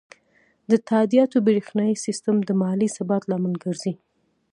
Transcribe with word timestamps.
د 0.69 0.71
تادیاتو 0.89 1.37
بریښنایی 1.47 1.95
سیستم 2.05 2.35
د 2.43 2.49
مالي 2.61 2.87
ثبات 2.95 3.23
لامل 3.29 3.53
ګرځي. 3.63 3.93